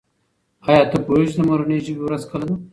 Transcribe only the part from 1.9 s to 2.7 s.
ورځ کله ده؟